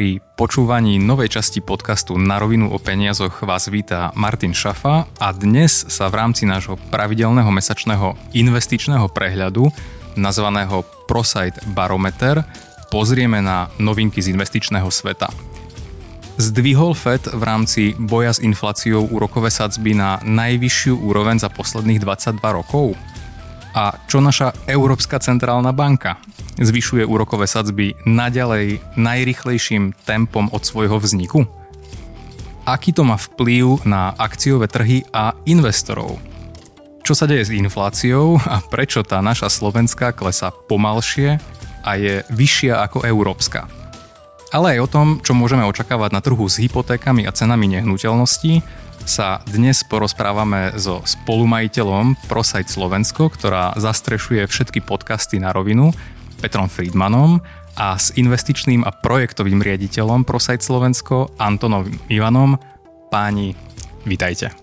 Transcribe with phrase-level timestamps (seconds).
[0.00, 5.84] Pri počúvaní novej časti podcastu Na rovinu o peniazoch vás víta Martin Šafa a dnes
[5.92, 9.68] sa v rámci nášho pravidelného mesačného investičného prehľadu
[10.16, 12.40] nazvaného ProSite Barometer
[12.88, 15.28] pozrieme na novinky z investičného sveta.
[16.40, 22.40] Zdvihol FED v rámci boja s infláciou úrokové sadzby na najvyššiu úroveň za posledných 22
[22.40, 22.96] rokov?
[23.70, 26.18] A čo naša Európska centrálna banka?
[26.60, 31.48] zvyšuje úrokové sadzby naďalej najrychlejším tempom od svojho vzniku?
[32.68, 36.20] Aký to má vplyv na akciové trhy a investorov?
[37.00, 41.40] Čo sa deje s infláciou a prečo tá naša slovenská klesa pomalšie
[41.82, 43.66] a je vyššia ako európska?
[44.52, 48.60] Ale aj o tom, čo môžeme očakávať na trhu s hypotékami a cenami nehnuteľností,
[49.10, 55.90] sa dnes porozprávame so spolumajiteľom ProSite Slovensko, ktorá zastrešuje všetky podcasty na rovinu
[56.38, 57.42] Petrom Friedmanom
[57.74, 62.54] a s investičným a projektovým riaditeľom ProSite Slovensko Antonom Ivanom.
[63.10, 63.58] Páni,
[64.06, 64.54] vitajte.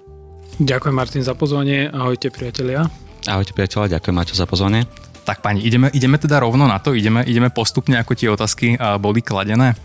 [0.63, 2.87] Ďakujem Martin za pozvanie, ahojte priatelia.
[3.27, 4.87] Ahojte priatelia, ďakujem Maťo za pozvanie.
[5.27, 9.19] Tak pani, ideme, ideme teda rovno na to, ideme, ideme postupne, ako tie otázky boli
[9.19, 9.75] kladené?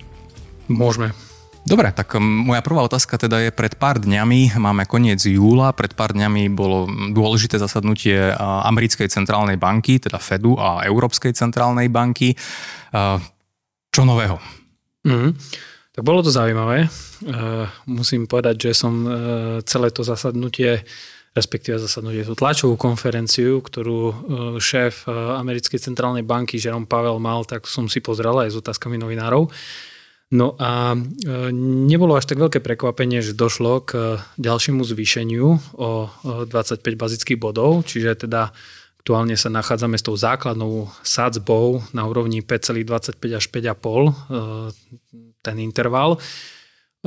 [0.71, 1.11] Môžeme.
[1.63, 5.95] Dobre, tak um, moja prvá otázka teda je pred pár dňami, máme koniec júla, pred
[5.95, 8.19] pár dňami bolo dôležité zasadnutie
[8.67, 12.35] americkej centrálnej banky, teda Fedu a Európskej centrálnej banky.
[13.95, 14.43] Čo nového?
[15.07, 15.39] Mm,
[15.95, 16.91] tak bolo to zaujímavé.
[17.87, 19.07] Musím povedať, že som
[19.63, 20.83] celé to zasadnutie
[21.33, 24.01] respektíve zasadnutie tú tlačovú konferenciu, ktorú
[24.61, 29.49] šéf americkej centrálnej banky Jerome Pavel mal, tak som si pozrel aj s otázkami novinárov.
[30.33, 30.99] No a e,
[31.87, 35.91] nebolo až tak veľké prekvapenie, že došlo k ďalšiemu zvýšeniu o
[36.49, 38.49] 25 bazických bodov, čiže teda
[39.05, 44.13] aktuálne sa nachádzame s tou základnou sadzbou na úrovni 5,25 až 5,5 e,
[45.45, 46.17] ten interval.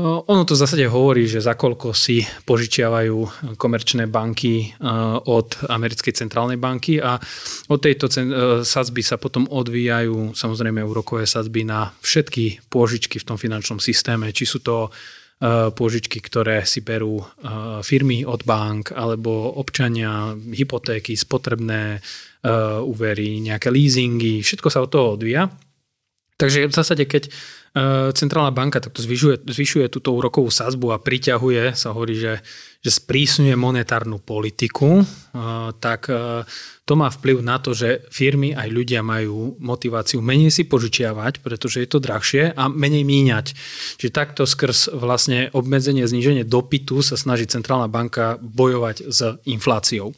[0.04, 3.16] Ono to v zásade hovorí, že za koľko si požičiavajú
[3.56, 4.76] komerčné banky
[5.24, 7.16] od americkej centrálnej banky a
[7.72, 8.16] od tejto e,
[8.68, 14.44] sadzby sa potom odvíjajú samozrejme úrokové sadzby na všetky pôžičky v tom finančnom systéme, či
[14.44, 17.26] sú to e, pôžičky, ktoré si berú e,
[17.80, 22.04] firmy od bank alebo občania, hypotéky, spotrebné
[22.86, 25.50] úvery, nejaké leasingy, všetko sa od toho odvíja.
[26.38, 27.34] Takže v zásade, keď
[28.16, 32.40] centrálna banka takto zvyšuje, zvyšuje túto úrokovú sazbu a priťahuje, sa hovorí, že,
[32.80, 36.48] že sprísňuje monetárnu politiku, eh, tak eh,
[36.88, 41.84] to má vplyv na to, že firmy aj ľudia majú motiváciu menej si požičiavať, pretože
[41.84, 43.52] je to drahšie a menej míňať.
[44.00, 50.16] Čiže takto skrz vlastne obmedzenie, zníženie dopytu sa snaží centrálna banka bojovať s infláciou.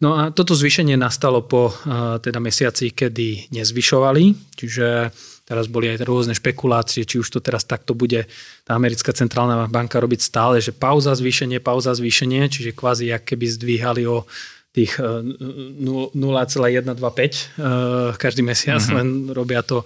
[0.00, 1.74] No a toto zvýšenie nastalo po
[2.22, 5.10] teda mesiaci, kedy nezvyšovali, čiže
[5.44, 8.24] Teraz boli aj rôzne špekulácie, či už to teraz takto bude
[8.64, 13.46] tá americká centrálna banka robiť stále, že pauza, zvýšenie, pauza, zvýšenie, čiže kvázi jak keby
[13.52, 14.24] zdvíhali o
[14.72, 18.96] tých 0,125 eh, eh, každý mesiac, mm-hmm.
[18.96, 19.84] len robia to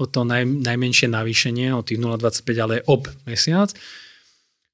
[0.00, 3.68] o to naj, najmenšie navýšenie, o tých 0,25, ale ob mesiac.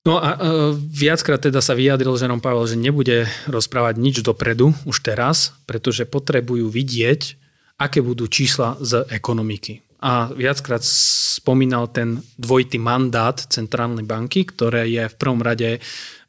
[0.06, 5.02] No a e, viackrát teda sa vyjadril Žerom Pavel, že nebude rozprávať nič dopredu už
[5.02, 7.34] teraz, pretože potrebujú vidieť,
[7.75, 15.03] aké budú čísla z ekonomiky a viackrát spomínal ten dvojitý mandát Centrálnej banky, ktoré je
[15.11, 15.78] v prvom rade e,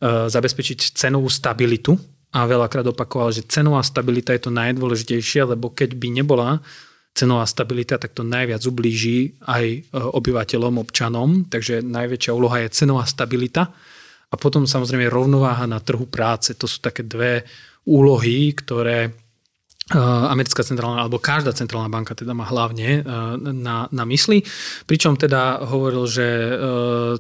[0.02, 1.94] zabezpečiť cenovú stabilitu
[2.34, 6.58] a veľakrát opakoval, že cenová stabilita je to najdôležitejšie, lebo keď by nebola
[7.14, 13.06] cenová stabilita, tak to najviac ublíži aj e, obyvateľom, občanom, takže najväčšia úloha je cenová
[13.06, 13.70] stabilita
[14.28, 16.58] a potom samozrejme rovnováha na trhu práce.
[16.58, 17.46] To sú také dve
[17.86, 19.27] úlohy, ktoré
[19.96, 23.04] americká centrálna, alebo každá centrálna banka teda má hlavne eh,
[23.40, 24.44] na, na mysli.
[24.84, 26.50] Pričom teda hovoril, že eh,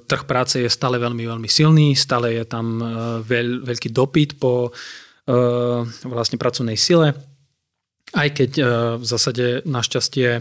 [0.03, 2.79] trh práce je stále veľmi, veľmi silný, stále je tam
[3.23, 4.71] veľ, veľký dopyt po
[6.07, 7.11] vlastne pracovnej sile.
[8.15, 8.51] Aj keď
[8.95, 10.39] v zásade našťastie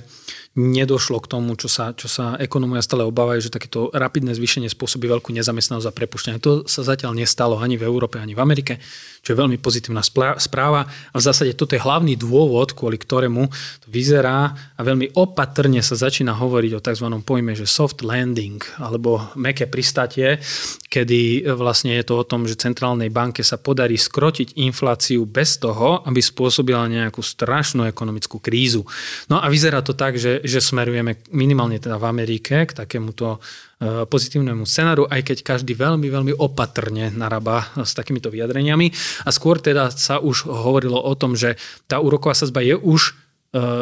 [0.56, 5.05] nedošlo k tomu, čo sa, čo sa ekonomia stále obávajú, že takéto rapidné zvýšenie spôsobí
[5.05, 6.41] veľkú nezamestnanosť a prepušťanie.
[6.41, 8.81] To sa zatiaľ nestalo ani v Európe, ani v Amerike,
[9.20, 10.00] čo je veľmi pozitívna
[10.41, 10.88] správa.
[10.88, 13.53] A v zásade toto je hlavný dôvod, kvôli ktorému
[13.85, 17.06] to vyzerá a veľmi opatrne sa začína hovoriť o tzv.
[17.20, 20.41] pojme, že soft landing alebo meké pristatie,
[20.88, 26.00] kedy vlastne je to o tom, že centrálnej banke sa podarí skrotiť infláciu bez toho,
[26.09, 28.87] aby spôsobila nejakú strašnú ekonomickú krízu.
[29.29, 34.09] No a vyzerá to tak, že, že smerujeme minimálne teda v Amerike k takémuto e,
[34.09, 38.91] pozitívnemu scenáru, aj keď každý veľmi, veľmi opatrne narába s takýmito vyjadreniami.
[39.27, 41.59] A skôr teda sa už hovorilo o tom, že
[41.91, 43.27] tá úroková sazba je už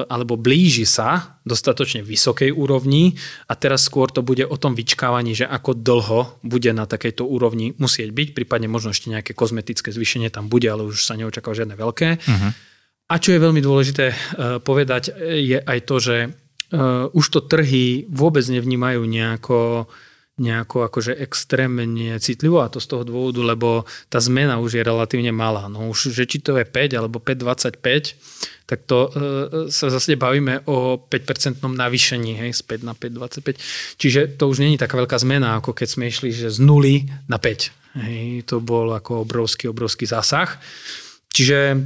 [0.08, 3.16] alebo blíži sa dostatočne vysokej úrovni
[3.50, 7.74] a teraz skôr to bude o tom vyčkávaní, že ako dlho bude na takejto úrovni
[7.80, 11.74] musieť byť, prípadne možno ešte nejaké kozmetické zvýšenie tam bude, ale už sa neočakáva žiadne
[11.74, 12.08] veľké.
[12.22, 12.50] Uh-huh.
[13.10, 14.14] A čo je veľmi dôležité
[14.62, 16.16] povedať, je aj to, že
[17.14, 19.86] už to trhy vôbec nevnímajú nejako
[20.34, 25.30] nejako akože extrémne citlivo a to z toho dôvodu, lebo tá zmena už je relatívne
[25.30, 25.70] malá.
[25.70, 30.66] No už, že či to je 5 alebo 5,25, tak to e, sa zase bavíme
[30.66, 33.62] o 5% navýšení, hej, z 5 na 5,25.
[33.94, 37.38] Čiže to už není taká veľká zmena, ako keď sme išli, že z 0 na
[37.38, 38.02] 5.
[38.02, 40.58] Hej, to bol ako obrovský, obrovský zásah.
[41.30, 41.78] Čiže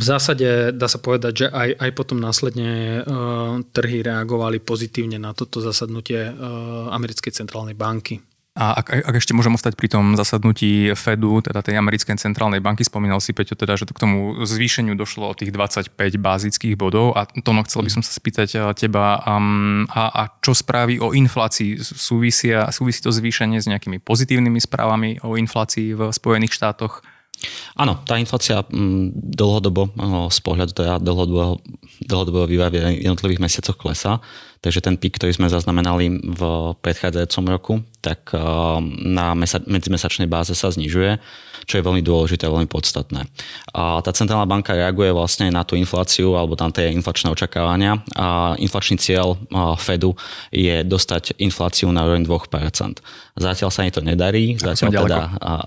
[0.00, 5.32] v zásade dá sa povedať, že aj, aj potom následne uh, trhy reagovali pozitívne na
[5.32, 8.20] toto zasadnutie uh, Americkej centrálnej banky.
[8.52, 12.84] A ak, ak ešte môžem ostať pri tom zasadnutí Fedu, teda tej americkej centrálnej banky,
[12.84, 17.16] spomínal si Peťo teda, že to k tomu zvýšeniu došlo o tých 25 bázických bodov
[17.16, 21.80] a Tono, chcel by som sa spýtať teba, um, a, a čo spraví o inflácii?
[21.80, 27.00] Súvisia, súvisí to zvýšenie s nejakými pozitívnymi správami o inflácii v Spojených štátoch?
[27.74, 29.90] Áno, tá inflácia mm, dlhodobo
[30.30, 31.58] z pohľadu teda dlhodobého,
[32.06, 34.22] dlhodobého vývoja v jednotlivých mesiacoch klesá,
[34.62, 36.42] takže ten pík, ktorý sme zaznamenali v
[36.80, 38.30] predchádzajúcom roku, tak
[39.02, 39.34] na
[39.66, 41.18] medzimesačnej báze sa znižuje
[41.66, 43.26] čo je veľmi dôležité, veľmi podstatné.
[43.74, 48.54] A tá centrálna banka reaguje vlastne na tú infláciu alebo tam tie inflačné očakávania a
[48.58, 49.38] inflačný cieľ
[49.78, 50.14] Fedu
[50.50, 53.00] je dostať infláciu na úroveň 2%.
[53.32, 55.20] Zatiaľ sa ani to nedarí, zatiaľ sme teda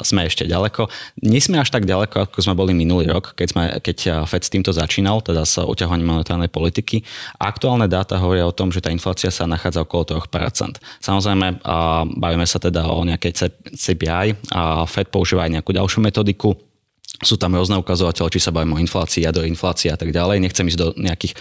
[0.06, 0.86] sme ešte ďaleko.
[1.26, 3.98] Nie sme až tak ďaleko, ako sme boli minulý rok, keď, sme, keď
[4.30, 7.02] Fed s týmto začínal, teda s uťahovaním monetárnej politiky.
[7.42, 10.78] Aktuálne dáta hovoria o tom, že tá inflácia sa nachádza okolo 3%.
[11.02, 11.66] Samozrejme,
[12.22, 16.54] bavíme sa teda o nejakej CPI a Fed používa aj nejakú ďalšiu metodiku.
[17.24, 20.44] Sú tam rôzne ukazovateľe, či sa bavíme o inflácii, jadro inflácii a tak ďalej.
[20.44, 21.34] Nechcem ísť do nejakých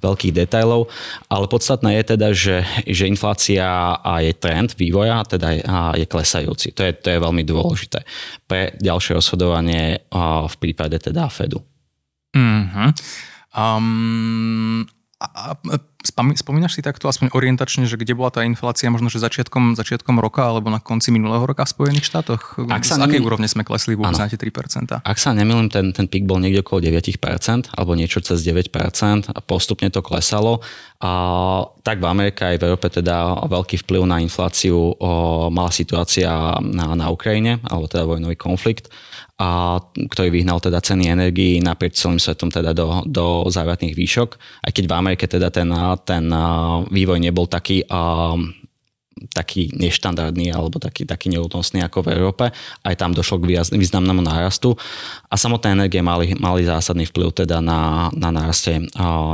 [0.00, 0.88] veľkých detailov,
[1.28, 2.56] ale podstatné je teda, že,
[2.88, 3.68] že inflácia
[4.00, 5.62] a je trend vývoja teda je,
[6.00, 6.72] je klesajúci.
[6.74, 8.08] To je, to je veľmi dôležité
[8.48, 10.00] pre ďalšie rozhodovanie
[10.48, 11.60] v prípade teda Fedu.
[12.32, 12.88] Mm-hmm.
[13.52, 14.88] Um,
[15.20, 15.76] a, a
[16.18, 20.44] spomínaš si takto aspoň orientačne, že kde bola tá inflácia možno, že začiatkom, začiatkom roka
[20.46, 22.58] alebo na konci minulého roka v Spojených štátoch?
[22.68, 25.02] Ak sa Z akej úrovne sme klesli vôbec na tie 3%?
[25.02, 29.40] Ak sa nemýlim, ten, ten pík bol niekde okolo 9% alebo niečo cez 9% a
[29.42, 30.60] postupne to klesalo.
[30.98, 31.10] A
[31.86, 36.98] tak v Amerike aj v Európe teda veľký vplyv na infláciu o, mala situácia na,
[36.98, 38.90] na Ukrajine, alebo teda vojnový konflikt
[39.38, 44.30] a ktorý vyhnal teda ceny energii naprieč celým svetom teda do, do závratných výšok.
[44.66, 45.70] Aj keď v Amerike teda ten,
[46.02, 46.26] ten
[46.90, 47.86] vývoj nebol taký
[49.32, 52.44] taký neštandardný alebo taký, taký neútnosný ako v Európe.
[52.82, 54.78] Aj tam došlo k významnému nárastu
[55.28, 58.80] a samotné energie mali, mali zásadný vplyv teda na, na náraste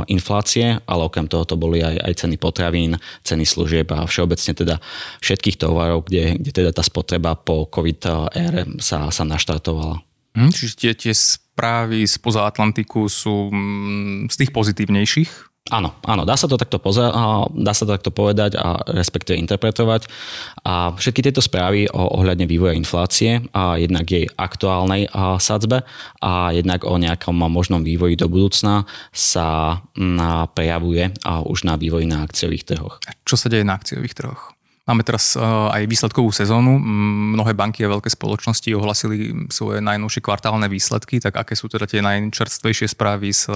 [0.09, 4.75] inflácie, ale okrem toho to boli aj, aj ceny potravín, ceny služieb a všeobecne teda
[5.21, 10.01] všetkých tovarov, kde, kde teda tá spotreba po COVID ére sa, sa naštartovala.
[10.35, 15.54] Hm, čiže tie, tie správy spoza Atlantiku sú mm, z tých pozitívnejších?
[15.73, 17.09] Áno, áno, dá sa to takto, poza-
[17.49, 20.05] dá sa to takto povedať a respektíve interpretovať.
[20.61, 25.09] A všetky tieto správy o ohľadne vývoja inflácie, a jednak jej aktuálnej
[25.41, 25.81] sadzbe
[26.21, 29.81] a jednak o nejakom možnom vývoji do budúcna sa
[30.53, 33.01] prejavuje už na vývoji na akciových trhoch.
[33.25, 34.54] Čo sa deje na akciových trhoch?
[34.85, 36.77] Máme teraz eh, aj výsledkovú sezónu.
[37.33, 42.05] Mnohé banky a veľké spoločnosti ohlasili svoje najnovšie kvartálne výsledky, tak aké sú teda tie
[42.05, 43.49] najčerstvejšie správy z,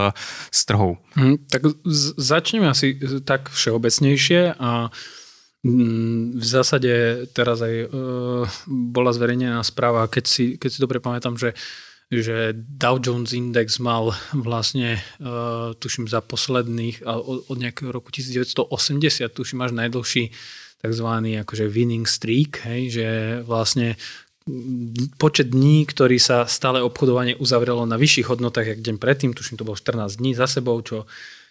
[0.49, 0.97] z trhov?
[1.13, 1.69] Hmm, tak
[2.17, 4.89] začneme asi tak všeobecnejšie a
[5.59, 7.87] v zásade teraz aj e,
[8.71, 11.51] bola zverejnená správa, keď si, keď si dobre pamätám, že
[12.09, 18.65] že Dow Jones Index mal vlastne, uh, tuším, za posledných, od, od nejakého roku 1980,
[19.29, 20.33] tuším, až najdlhší
[20.79, 21.07] tzv.
[21.43, 23.07] akože winning streak, hej, že
[23.43, 23.99] vlastne
[25.21, 29.67] počet dní, ktorý sa stále obchodovanie uzavrelo na vyšších hodnotách, jak deň predtým, tuším to
[29.67, 31.05] bolo 14 dní za sebou, čo,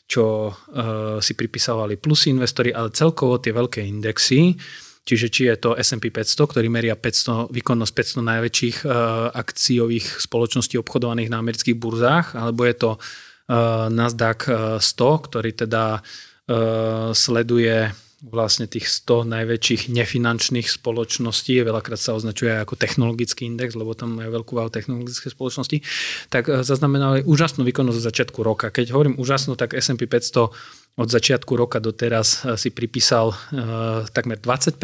[0.08, 4.58] čo uh, si pripisovali plusy investori, ale celkovo tie veľké indexy,
[5.06, 7.92] čiže či je to S&P 500, ktorý meria 500, výkonnosť
[8.24, 8.92] 500 najväčších uh,
[9.30, 14.48] akciových spoločností obchodovaných na amerických burzách, alebo je to uh, Nasdaq
[14.82, 22.74] 100, ktorý teda uh, sleduje vlastne tých 100 najväčších nefinančných spoločností, veľakrát sa označuje ako
[22.74, 25.78] technologický index, lebo tam majú veľkú váhu technologické spoločnosti,
[26.26, 28.74] tak e, zaznamenali úžasnú výkonnosť od začiatku roka.
[28.74, 30.50] Keď hovorím úžasnú, tak S&P 500
[30.98, 34.82] od začiatku roka doteraz e, si pripísal uh, takmer 20%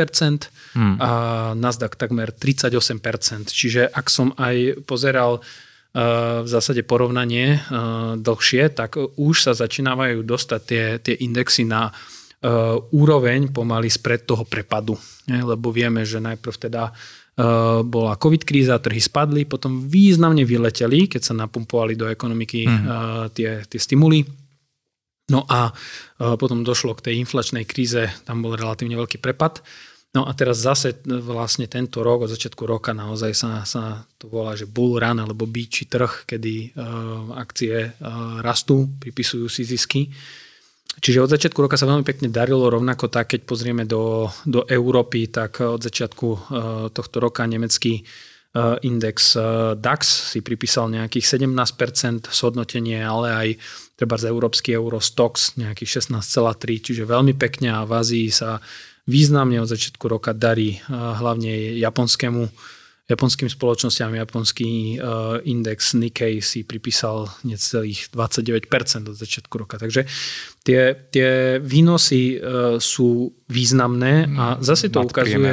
[0.78, 0.96] hmm.
[1.02, 1.10] a
[1.58, 3.50] Nasdaq takmer 38%.
[3.50, 5.42] Čiže ak som aj pozeral
[5.94, 7.62] v zásade porovnanie
[8.18, 11.94] dlhšie, tak už sa začínajú dostať tie, tie indexy na
[12.92, 15.00] úroveň pomaly spred toho prepadu.
[15.24, 16.92] Lebo vieme, že najprv teda
[17.82, 22.84] bola covid kríza, trhy spadli, potom významne vyleteli, keď sa napumpovali do ekonomiky mm.
[23.34, 24.22] tie, tie stimuly.
[25.32, 25.72] No a
[26.36, 29.64] potom došlo k tej inflačnej kríze, tam bol relatívne veľký prepad.
[30.14, 34.54] No a teraz zase vlastne tento rok, od začiatku roka naozaj sa, sa to volá,
[34.54, 36.78] že bull run alebo bíči trh, kedy
[37.34, 37.98] akcie
[38.44, 40.06] rastú, pripisujú si zisky.
[41.00, 45.30] Čiže od začiatku roka sa veľmi pekne darilo, rovnako tak, keď pozrieme do, do Európy,
[45.30, 46.38] tak od začiatku uh,
[46.94, 49.34] tohto roka nemecký uh, index
[49.78, 53.48] DAX si pripísal nejakých 17% shodnotenie, ale aj
[53.98, 58.58] treba z európsky Eurostox nejakých 16,3, čiže veľmi pekne a v Ázii sa
[59.04, 62.48] významne od začiatku roka darí hlavne japonskému
[63.04, 64.96] japonským spoločnosťam japonský
[65.44, 69.76] index Nikkei si pripísal necelých 29% od začiatku roka.
[69.76, 70.08] Takže
[70.64, 72.40] tie, tie výnosy
[72.80, 75.52] sú významné a mm, zase to ukazuje...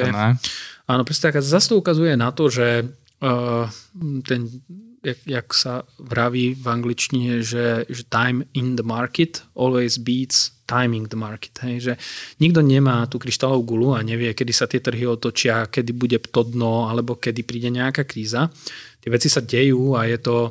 [0.88, 1.43] Áno, presne tak.
[1.43, 2.88] Zase to ukazuje na to, že
[4.27, 4.41] ten
[5.03, 11.11] jak, jak sa vraví v angličtine, že, že time in the market always beats timing
[11.11, 11.51] the market.
[11.67, 11.93] Hej, že
[12.39, 16.47] nikto nemá tú kryštálovú gulu a nevie, kedy sa tie trhy otočia, kedy bude to
[16.47, 18.47] dno, alebo kedy príde nejaká kríza.
[19.01, 20.49] Tie veci sa dejú a je to e,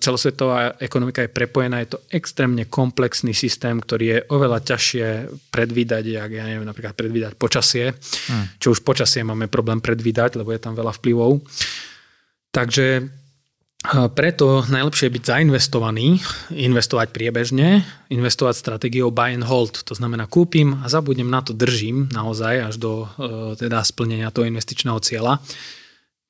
[0.00, 5.06] celosvetová ekonomika je prepojená, je to extrémne komplexný systém, ktorý je oveľa ťažšie
[5.52, 8.56] predvídať, jak ja neviem, napríklad predvídať počasie, hmm.
[8.56, 11.44] čo už počasie máme problém predvídať, lebo je tam veľa vplyvov.
[12.56, 13.04] Takže
[14.14, 16.18] preto najlepšie je byť zainvestovaný,
[16.50, 19.86] investovať priebežne, investovať stratégiou buy and hold.
[19.86, 23.06] To znamená kúpim a zabudnem na to, držím naozaj až do e,
[23.54, 25.38] teda splnenia toho investičného cieľa.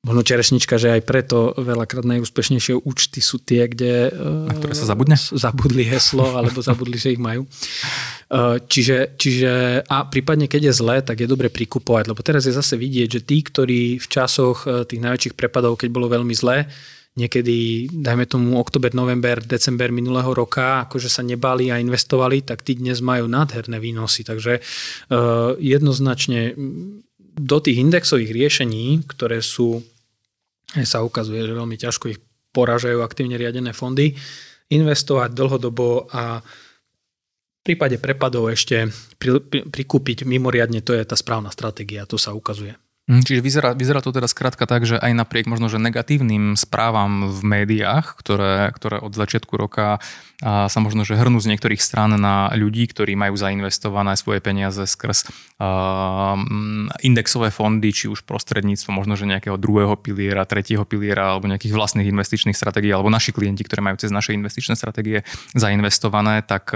[0.05, 4.13] Možno čerešnička, že aj preto veľakrát najúspešnejšie účty sú tie, kde
[4.47, 5.17] na ktoré sa zabudne?
[5.17, 7.43] zabudli heslo alebo zabudli, že ich majú.
[7.43, 7.49] E,
[8.69, 12.77] čiže, čiže a prípadne keď je zlé, tak je dobre prikupovať, lebo teraz je zase
[12.77, 16.69] vidieť, že tí, ktorí v časoch e, tých najväčších prepadov, keď bolo veľmi zlé,
[17.17, 22.77] niekedy, dajme tomu oktober, november, december minulého roka, akože sa nebali a investovali, tak tí
[22.77, 24.21] dnes majú nádherné výnosy.
[24.21, 26.53] Takže uh, jednoznačne
[27.37, 29.81] do tých indexových riešení, ktoré sú,
[30.73, 32.21] sa ukazuje, že veľmi ťažko ich
[32.53, 34.17] poražajú aktívne riadené fondy,
[34.73, 38.87] investovať dlhodobo a v prípade prepadov ešte
[39.69, 42.73] prikúpiť mimoriadne, to je tá správna stratégia, to sa ukazuje.
[43.07, 47.31] Mhm, čiže vyzerá, vyzerá to teda skrátka tak, že aj napriek možno, že negatívnym správam
[47.31, 50.03] v médiách, ktoré, ktoré od začiatku roka
[50.43, 54.85] a sa možno, že hrnú z niektorých strán na ľudí, ktorí majú zainvestované svoje peniaze
[54.85, 55.25] skrz
[55.57, 56.37] uh,
[57.01, 62.05] indexové fondy, či už prostredníctvom možno, že nejakého druhého piliera, tretieho piliera alebo nejakých vlastných
[62.13, 65.25] investičných stratégií, alebo naši klienti, ktorí majú cez naše investičné stratégie
[65.57, 66.69] zainvestované, tak,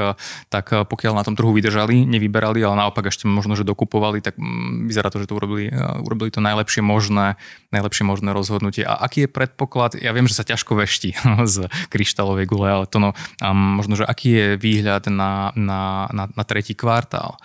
[0.50, 4.42] tak pokiaľ na tom trhu vydržali, nevyberali, ale naopak ešte možno, že dokupovali, tak
[4.90, 5.70] vyzerá to, že to urobili,
[6.02, 7.42] urobili to najlepšie možné,
[7.74, 8.86] najlepšie možné rozhodnutie.
[8.86, 9.98] A aký je predpoklad?
[9.98, 11.18] Ja viem, že sa ťažko vešti
[11.54, 13.18] z kryštálovej gule, ale to no,
[13.50, 17.42] možno, že aký je výhľad na, na, na, na tretí kvartál?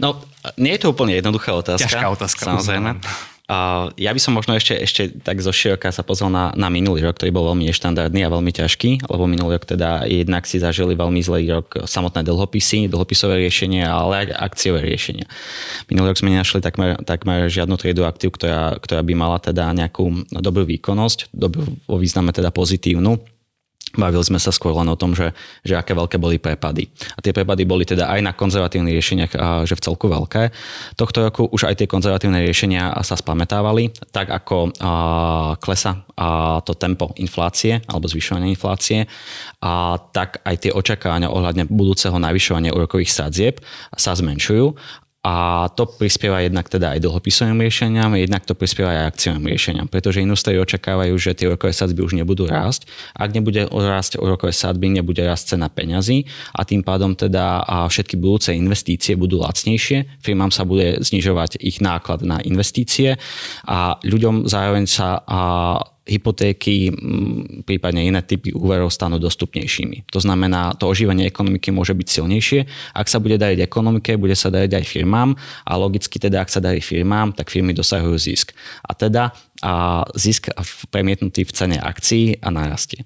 [0.00, 0.16] No,
[0.56, 1.86] nie je to úplne jednoduchá otázka.
[1.86, 2.42] Ťažká otázka.
[2.48, 2.90] Samozrejme.
[2.98, 3.29] Uh,
[3.98, 7.18] ja by som možno ešte, ešte tak zo široka sa pozrel na, na minulý rok,
[7.18, 11.18] ktorý bol veľmi neštandardný a veľmi ťažký, lebo minulý rok teda jednak si zažili veľmi
[11.18, 15.26] zlý rok samotné dlhopisy, dlhopisové riešenia, ale aj akciové riešenia.
[15.90, 20.30] Minulý rok sme nenašli takmer, takmer žiadnu triedu aktív, ktorá, ktorá by mala teda nejakú
[20.30, 23.18] dobrú výkonnosť, dobrú vo význame teda pozitívnu
[23.90, 25.34] Bavili sme sa skôr len o tom, že,
[25.66, 26.86] že aké veľké boli prepady.
[27.14, 29.32] A tie prepady boli teda aj na konzervatívnych riešeniach,
[29.66, 30.54] že v celku veľké.
[30.94, 34.70] Tohto roku už aj tie konzervatívne riešenia sa spamätávali, tak ako
[35.58, 36.06] klesa
[36.62, 39.10] to tempo inflácie alebo zvyšovania inflácie,
[39.58, 43.58] a tak aj tie očakávania ohľadne budúceho navyšovania úrokových sadzieb
[43.98, 44.78] sa zmenšujú
[45.20, 50.24] a to prispieva jednak teda aj dlhopisovým riešeniam, jednak to prispieva aj akciovým riešeniam, pretože
[50.24, 52.88] investori očakávajú, že tie úrokové sadzby už nebudú rásť.
[53.12, 56.24] Ak nebude rásť úrokové sadzby, nebude rásť cena peňazí
[56.56, 62.24] a tým pádom teda všetky budúce investície budú lacnejšie, firmám sa bude znižovať ich náklad
[62.24, 63.20] na investície
[63.68, 65.20] a ľuďom zároveň sa
[66.10, 66.90] hypotéky,
[67.62, 70.10] prípadne iné typy úverov stanú dostupnejšími.
[70.10, 72.60] To znamená, to ožívanie ekonomiky môže byť silnejšie.
[72.98, 76.58] Ak sa bude dariť ekonomike, bude sa dariť aj firmám a logicky teda, ak sa
[76.58, 78.50] darí firmám, tak firmy dosahujú zisk.
[78.82, 80.48] A teda a zisk
[80.88, 83.04] premietnutý v cene akcií a narastie.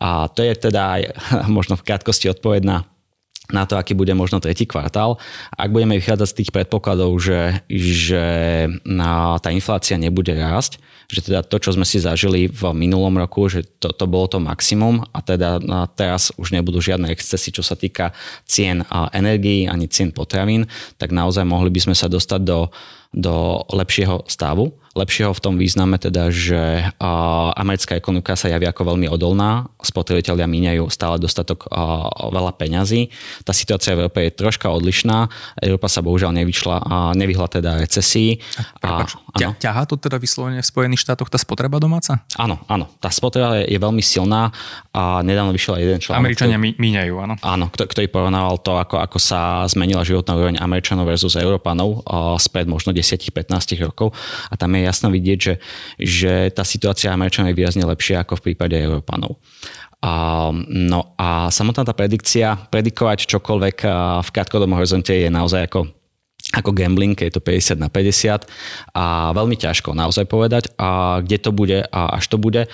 [0.00, 1.02] A to je teda aj
[1.56, 2.76] možno v krátkosti odpoveď na
[3.52, 5.20] na to, aký bude možno tretí kvartál.
[5.54, 8.24] Ak budeme vychádzať z tých predpokladov, že, že
[9.38, 10.80] tá inflácia nebude rásť,
[11.12, 14.40] že teda to, čo sme si zažili v minulom roku, že to, to bolo to
[14.40, 15.60] maximum a teda
[15.92, 18.16] teraz už nebudú žiadne excesy, čo sa týka
[18.48, 18.80] cien
[19.12, 20.64] energií ani cien potravín,
[20.96, 22.72] tak naozaj mohli by sme sa dostať do,
[23.12, 26.84] do lepšieho stavu lepšieho v tom význame teda, že
[27.56, 31.68] americká ekonomika sa javí ako veľmi odolná, spotrebitelia míňajú stále dostatok
[32.28, 33.08] veľa peňazí.
[33.42, 35.28] Tá situácia v Európe je troška odlišná.
[35.60, 36.76] Európa sa bohužiaľ nevyšla
[37.16, 38.38] nevyhla teda recesii.
[38.82, 42.20] A, a, ťahá to teda vyslovene v Spojených štátoch tá spotreba domáca?
[42.36, 42.90] Áno, áno.
[43.00, 44.52] Tá spotreba je, je veľmi silná
[44.92, 46.20] a nedávno vyšiel jeden článok.
[46.20, 47.34] Američania ktorý, míňajú, áno.
[47.40, 52.04] Áno, ktorý porovnával to, ako, ako sa zmenila životná úroveň Američanov versus Európanov
[52.36, 54.12] spred možno 10-15 rokov.
[54.52, 55.54] A tam je jasno vidieť, že,
[55.98, 59.38] že tá situácia Američanov je výrazne lepšia ako v prípade Európanov.
[60.02, 63.76] A, no a samotná tá predikcia, predikovať čokoľvek
[64.26, 65.80] v krátkodobom horizonte je naozaj ako
[66.52, 68.44] ako gambling, je to 50 na 50
[68.98, 72.66] a veľmi ťažko naozaj povedať, a kde to bude a až to bude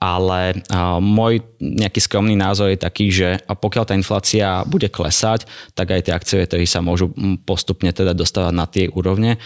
[0.00, 0.64] ale
[1.04, 5.44] môj nejaký skromný názor je taký, že pokiaľ tá inflácia bude klesať,
[5.76, 7.12] tak aj tie akciové trhy sa môžu
[7.44, 9.36] postupne teda dostávať na tie úrovne,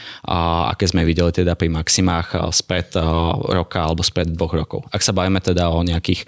[0.71, 2.95] aké sme videli teda pri maximách spred
[3.51, 4.87] roka alebo spred dvoch rokov.
[4.95, 6.23] Ak sa bavíme teda o nejakých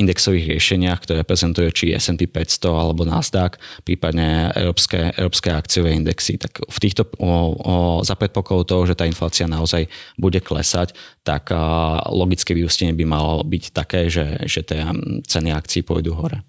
[0.00, 6.64] indexových riešeniach, ktoré prezentujú či S&P 500 alebo Nasdaq, prípadne európske, európske akciové indexy, tak
[6.64, 7.32] v týchto o, o,
[8.00, 9.84] za predpokladu toho, že tá inflácia naozaj
[10.16, 11.52] bude klesať, tak
[12.08, 14.86] logické vyústenie by malo byť také, že, že tie
[15.26, 16.46] ceny akcií pôjdu hore.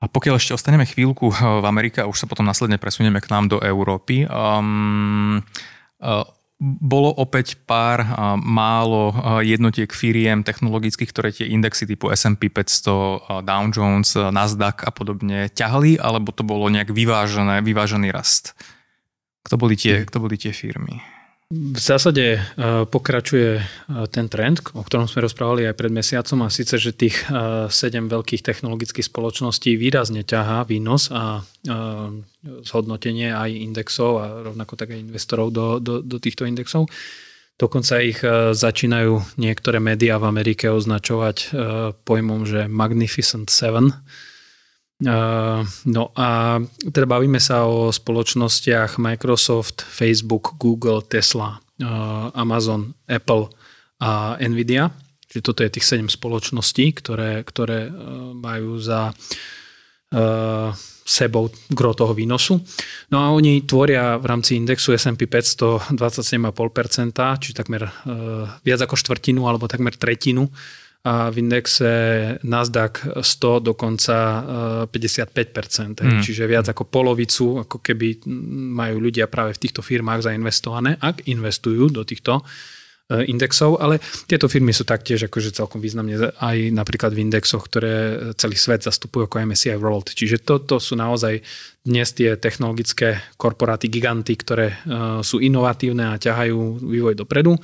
[0.00, 3.28] A pokiaľ ešte ostaneme chvíľku eh, v Amerike a už sa potom následne presunieme k
[3.28, 5.44] nám do Európy, um,
[6.00, 6.24] uh,
[6.60, 13.44] bolo opäť pár uh, málo uh, jednotiek firiem technologických, ktoré tie indexy typu S&P 500,
[13.44, 18.56] Dow Jones, Nasdaq a podobne ťahali, alebo to bolo nejak vyvážené, vyvážený rast?
[19.44, 21.00] Kto boli tie, kto boli tie firmy?
[21.50, 22.40] V zásade e,
[22.86, 23.62] pokračuje e,
[24.06, 28.06] ten trend, o ktorom sme rozprávali aj pred mesiacom a síce, že tých 7 e,
[28.06, 31.42] veľkých technologických spoločností výrazne ťahá výnos a
[32.64, 36.88] zhodnotenie aj indexov a rovnako tak aj investorov do, do, do týchto indexov.
[37.60, 38.24] Dokonca ich
[38.56, 41.52] začínajú niektoré médiá v Amerike označovať
[42.08, 43.92] pojmom, že Magnificent Seven,
[45.00, 46.60] No a
[46.92, 51.56] teda bavíme sa o spoločnostiach Microsoft, Facebook, Google, Tesla,
[52.36, 53.48] Amazon, Apple
[54.00, 54.92] a Nvidia.
[55.30, 57.92] Čiže toto je tých 7 spoločností, ktoré, ktoré e,
[58.34, 59.14] majú za
[61.06, 62.58] sebou gro toho výnosu.
[63.14, 67.86] No a oni tvoria v rámci indexu S&P 500 27,5%, čiže takmer
[68.66, 70.50] viac ako štvrtinu alebo takmer tretinu
[71.00, 71.88] a v indexe
[72.44, 74.16] Nasdaq 100 dokonca
[74.92, 76.20] 55%, mm.
[76.20, 78.28] čiže viac ako polovicu, ako keby
[78.76, 82.44] majú ľudia práve v týchto firmách zainvestované, ak investujú do týchto
[83.08, 83.96] e, indexov, ale
[84.28, 89.24] tieto firmy sú taktiež akože celkom významne aj napríklad v indexoch, ktoré celý svet zastupujú
[89.24, 90.12] ako MSCI World.
[90.12, 91.40] Čiže toto sú naozaj
[91.80, 97.56] dnes tie technologické korporáty, giganty, ktoré e, sú inovatívne a ťahajú vývoj dopredu.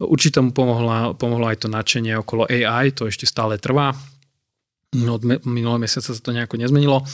[0.00, 3.92] Určite mu pomohla, pomohlo aj to nadšenie okolo AI, to ešte stále trvá.
[4.96, 7.04] Od minulého mesiaca sa to nejako nezmenilo.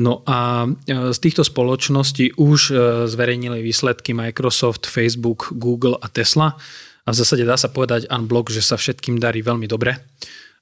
[0.00, 2.74] No a e, z týchto spoločností už e,
[3.12, 6.56] zverejnili výsledky Microsoft, Facebook, Google a Tesla.
[7.04, 10.00] A v zásade dá sa povedať unblock, že sa všetkým darí veľmi dobre.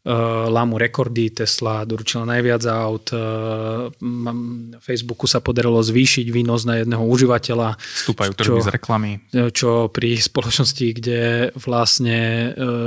[0.00, 0.12] Eh,
[0.48, 3.20] lámu rekordy, Tesla doručila najviac aut, eh,
[4.80, 7.76] Facebooku sa podarilo zvýšiť výnos na jedného užívateľa.
[7.76, 9.20] Vstúpajú trhy z reklamy.
[9.36, 12.18] Eh, čo pri spoločnosti, kde vlastne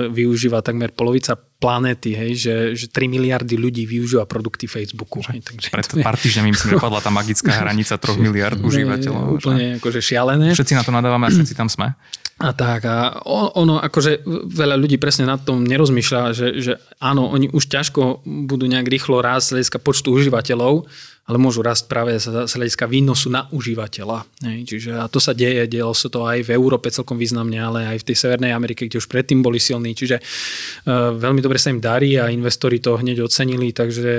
[0.10, 5.24] využíva takmer polovica planéty, hej, že, že 3 miliardy ľudí využíva produkty Facebooku.
[5.32, 9.40] Hej, takže Pred pár týždňami myslím, dopadla tá magická hranica 3 miliard užívateľov.
[9.40, 10.52] Úplne akože šialené.
[10.52, 11.96] Všetci na to nadávame a všetci tam sme.
[12.44, 13.24] A tak, a
[13.56, 18.66] ono, akože veľa ľudí presne na tom nerozmýšľa, že, že áno, oni už ťažko budú
[18.68, 20.90] nejak rýchlo rásť z hľadiska počtu užívateľov,
[21.24, 24.28] ale môžu rásť práve z hľadiska výnosu na užívateľa.
[24.44, 28.04] Čiže a to sa deje, dielo sa to aj v Európe celkom významne, ale aj
[28.04, 29.96] v tej Severnej Amerike, kde už predtým boli silní.
[29.96, 34.12] Čiže uh, veľmi dobre sa im darí a investori to hneď ocenili, takže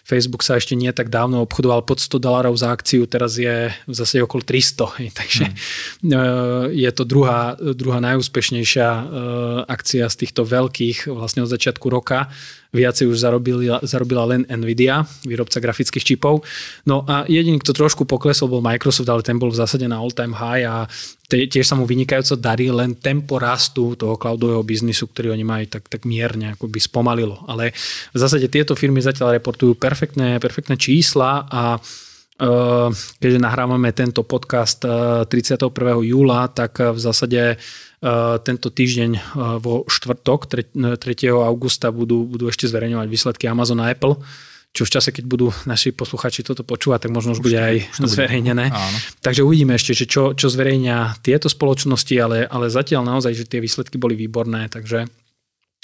[0.00, 3.92] Facebook sa ešte nie tak dávno obchodoval pod 100 dolarov za akciu, teraz je v
[3.92, 4.96] zase okolo 300.
[4.96, 5.56] Hej, takže hmm.
[6.08, 6.18] uh,
[6.72, 9.02] je to druhá, druhá najúspešnejšia uh,
[9.68, 12.32] akcia z týchto veľkých vlastne od začiatku roka
[12.70, 16.46] viacej už zarobila, zarobila len Nvidia, výrobca grafických čipov.
[16.86, 20.34] No a jediný, kto trošku poklesol, bol Microsoft, ale ten bol v zásade na all-time
[20.34, 20.86] high a
[21.26, 25.86] tiež sa mu vynikajúco darí, len tempo rastu toho cloudového biznisu, ktorý oni majú, tak,
[25.90, 27.42] tak mierne akoby spomalilo.
[27.50, 27.74] Ale
[28.14, 34.82] v zásade tieto firmy zatiaľ reportujú perfektné, perfektné čísla a eh, keďže nahrávame tento podcast
[34.82, 35.58] 31.
[35.58, 37.58] Eh, júla, tak v zásade
[38.40, 39.22] tento týždeň eh,
[39.60, 40.96] vo štvrtok, 3.
[41.28, 44.16] augusta budú, budú ešte zverejňovať výsledky Amazon a Apple
[44.70, 47.90] čo v čase, keď budú naši posluchači toto počúvať, tak možno už, už bude aj
[47.90, 48.70] už zverejnené.
[48.70, 48.98] Áno.
[49.18, 53.58] Takže uvidíme ešte, že čo, čo zverejňa tieto spoločnosti, ale, ale zatiaľ naozaj, že tie
[53.58, 55.10] výsledky boli výborné, takže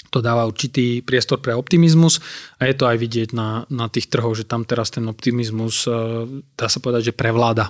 [0.07, 2.23] to dáva určitý priestor pre optimizmus
[2.63, 5.93] a je to aj vidieť na, na tých trhoch, že tam teraz ten optimizmus, eh,
[6.55, 7.67] dá sa povedať, že prevláda.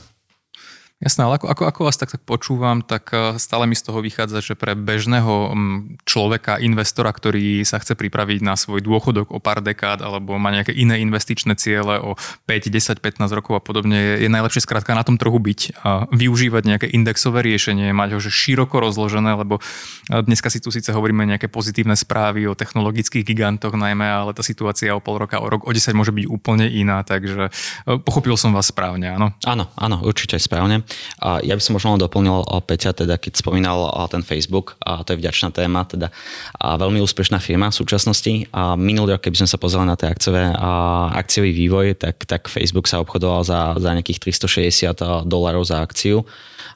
[0.97, 4.01] Jasné, ale ako, ako, ako vás tak, tak počúvam, tak eh, stále mi z toho
[4.01, 9.37] vychádza, že pre bežného mm, človeka, investora, ktorý sa chce pripraviť na svoj dôchodok o
[9.37, 12.17] pár dekád alebo má nejaké iné investičné ciele o
[12.49, 16.63] 5, 10, 15 rokov a podobne, je, najlepšie skrátka na tom trhu byť a využívať
[16.65, 21.29] nejaké indexové riešenie, mať ho že široko rozložené, lebo eh, dneska si tu síce hovoríme
[21.29, 25.61] nejaké pozitívne správy o technologických gigantoch najmä, ale tá situácia o pol roka, o rok,
[25.61, 29.37] o 10 môže byť úplne iná, takže eh, pochopil som vás správne, áno?
[29.45, 30.86] Áno, áno, určite správne.
[31.21, 35.13] A ja by som možno len doplnil Peťa, teda keď spomínal ten Facebook, a to
[35.15, 36.11] je vďačná téma, teda
[36.57, 38.49] a veľmi úspešná firma v súčasnosti.
[38.51, 40.69] A minulý rok, keby sme sa pozreli na tie akciové, a
[41.15, 46.27] akciový vývoj, tak, tak Facebook sa obchodoval za, za nejakých 360 dolarov za akciu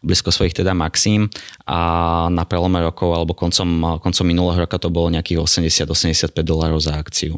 [0.01, 1.29] blízko svojich teda maxím
[1.69, 6.97] a na prelome rokov alebo koncom, koncom minulého roka to bolo nejakých 80-85 dolárov za
[6.97, 7.37] akciu.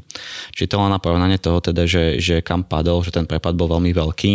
[0.55, 3.67] Čiže to len na porovnanie toho teda, že, že kam padol, že ten prepad bol
[3.67, 4.33] veľmi veľký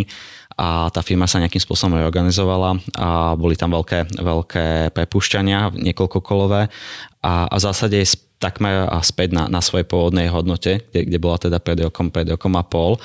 [0.58, 6.66] a tá firma sa nejakým spôsobom reorganizovala a boli tam veľké, veľké prepušťania, niekoľkokolové
[7.22, 8.02] a, a v zásade
[8.42, 12.54] takmer späť na, na svojej pôvodnej hodnote, kde, kde bola teda pred rokom, pred rokom
[12.54, 12.98] a pol.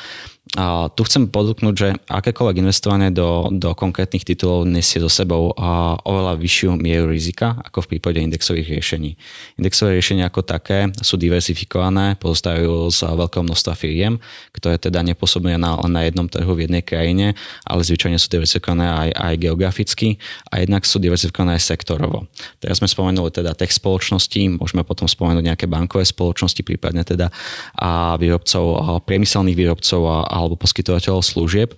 [0.54, 5.98] A tu chcem poduknúť, že akékoľvek investovanie do, do konkrétnych titulov nesie so sebou a
[6.06, 9.18] oveľa vyššiu mieru rizika ako v prípade indexových riešení.
[9.58, 14.22] Indexové riešenia ako také sú diversifikované, pozostávajú z veľkého množstva firiem,
[14.54, 17.34] ktoré teda nepôsobia na, na jednom trhu v jednej krajine,
[17.66, 20.22] ale zvyčajne sú diversifikované aj, aj geograficky
[20.54, 22.30] a jednak sú diversifikované aj sektorovo.
[22.62, 27.34] Teraz sme spomenuli teda tech spoločnosti, môžeme potom spomenúť nejaké bankové spoločnosti, prípadne teda
[27.74, 31.76] a výrobcov, a priemyselných výrobcov a alebo poskytovateľov služieb.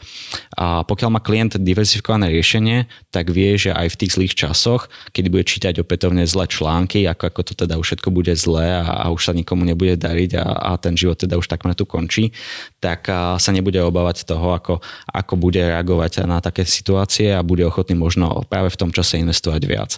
[0.53, 5.25] A pokiaľ má klient diversifikované riešenie, tak vie, že aj v tých zlých časoch, keď
[5.31, 9.13] bude čítať opätovne zlé články, ako, ako to teda už všetko bude zlé a, a
[9.13, 12.35] už sa nikomu nebude dariť a, a ten život teda už takmer tu končí,
[12.83, 17.63] tak a, sa nebude obávať toho, ako, ako bude reagovať na také situácie a bude
[17.63, 19.91] ochotný možno práve v tom čase investovať viac.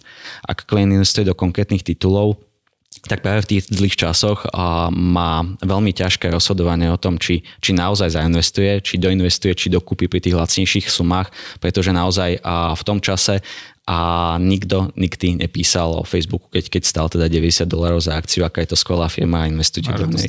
[0.45, 2.46] Ak klient investuje do konkrétnych titulov,
[3.05, 4.47] tak práve v tých zlých časoch
[4.93, 10.23] má veľmi ťažké rozhodovanie o tom, či, či naozaj zainvestuje, či doinvestuje, či dokúpi pri
[10.23, 11.29] tých lacnejších sumách,
[11.61, 12.41] pretože naozaj
[12.73, 13.45] v tom čase
[13.87, 18.59] a nikto nikdy nepísal o Facebooku, keď, keď stal teda 90 dolarov za akciu, aká
[18.67, 20.27] je to skvelá firma a investujte do nej.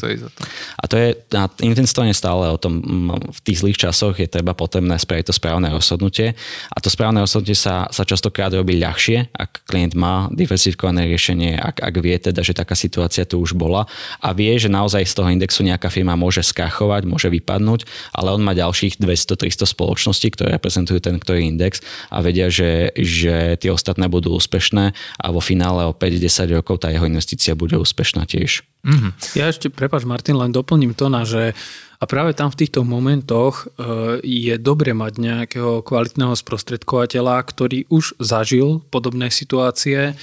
[0.78, 2.78] A to je, a investovanie stále o tom,
[3.18, 6.38] v tých zlých časoch je treba potrebné spraviť to správne rozhodnutie
[6.70, 11.82] a to správne rozhodnutie sa, sa častokrát robí ľahšie, ak klient má diversifikované riešenie, ak,
[11.82, 13.90] ak vie teda, že taká situácia tu už bola
[14.22, 18.42] a vie, že naozaj z toho indexu nejaká firma môže skrachovať, môže vypadnúť, ale on
[18.46, 21.82] má ďalších 200-300 spoločností, ktoré reprezentujú ten ktorý index
[22.14, 26.92] a vedia, že, že tie ostatné budú úspešné a vo finále o 5-10 rokov tá
[26.92, 28.66] jeho investícia bude úspešná tiež.
[28.84, 29.12] Mm-hmm.
[29.38, 31.56] Ja ešte, prepač Martin, len doplním to na, že
[31.98, 38.22] a práve tam v týchto momentoch e, je dobre mať nejakého kvalitného sprostredkovateľa, ktorý už
[38.22, 40.14] zažil podobné situácie,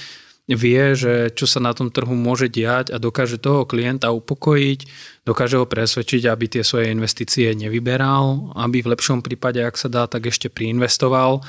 [0.48, 4.80] vie, že čo sa na tom trhu môže diať a dokáže toho klienta upokojiť,
[5.26, 10.06] dokáže ho presvedčiť, aby tie svoje investície nevyberal, aby v lepšom prípade, ak sa dá,
[10.06, 11.42] tak ešte priinvestoval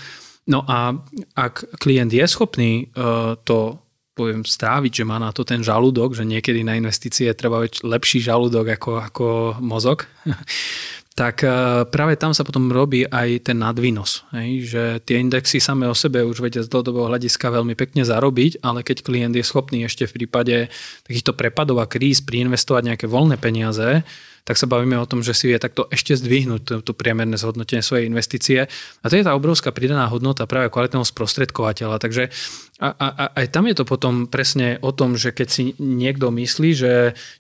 [0.47, 0.95] No a
[1.35, 3.83] ak klient je schopný uh, to
[4.17, 8.73] poviem, stráviť, že má na to ten žalúdok, že niekedy na investície treba lepší žalúdok
[8.73, 9.25] ako, ako
[9.61, 10.09] mozog,
[11.21, 14.25] tak uh, práve tam sa potom robí aj ten nadvýnos.
[14.33, 14.49] Hej?
[14.73, 18.81] Že tie indexy same o sebe už vedia z dlhodobého hľadiska veľmi pekne zarobiť, ale
[18.81, 20.73] keď klient je schopný ešte v prípade
[21.05, 24.01] takýchto prepadov a kríz priinvestovať nejaké voľné peniaze,
[24.47, 27.83] tak sa bavíme o tom, že si vie takto ešte zdvihnúť tú, tú priemerné zhodnotenie
[27.83, 28.71] svojej investície.
[29.03, 31.99] A to je tá obrovská pridaná hodnota práve kvalitného sprostredkovateľa.
[31.99, 32.31] Takže
[32.79, 36.31] a, a, a aj tam je to potom presne o tom, že keď si niekto
[36.31, 36.93] myslí, že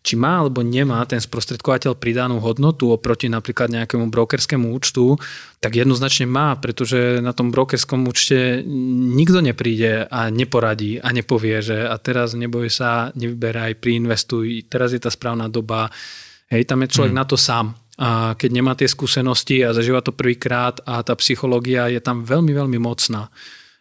[0.03, 5.15] či má alebo nemá ten sprostredkovateľ pridanú hodnotu oproti napríklad nejakému brokerskému účtu,
[5.63, 8.59] tak jednoznačne má, pretože na tom brokerskom účte
[9.15, 14.99] nikto nepríde a neporadí a nepovie, že a teraz neboj sa, nevyberaj, priinvestuj, teraz je
[14.99, 15.87] tá správna doba,
[16.47, 17.21] Hej, tam je človek hmm.
[17.21, 17.75] na to sám.
[17.97, 22.53] A keď nemá tie skúsenosti a zažíva to prvýkrát a tá psychológia je tam veľmi,
[22.53, 23.33] veľmi mocná.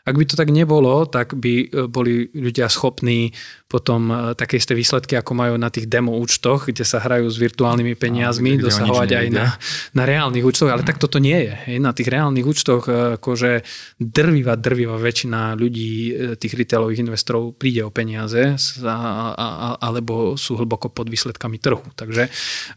[0.06, 3.34] Ak by to tak nebolo, tak by e, boli ľudia schopní
[3.66, 7.34] potom e, také isté výsledky, ako majú na tých demo účtoch, kde sa hrajú s
[7.34, 9.58] virtuálnymi peniazmi, no, dosahovať aj na,
[9.90, 11.52] na reálnych účtoch, ale tak toto nie je.
[11.66, 11.76] Hej.
[11.82, 13.66] Na tých reálnych účtoch e, akože
[13.98, 18.54] drvivá, drvivá väčšina ľudí, tých retailových investorov príde o peniaze
[18.86, 18.96] a,
[19.34, 19.46] a,
[19.82, 21.82] alebo sú hlboko pod výsledkami trhu.
[21.98, 22.30] Takže